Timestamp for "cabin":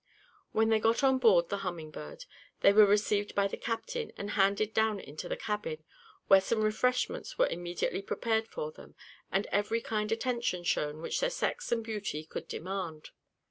5.37-5.83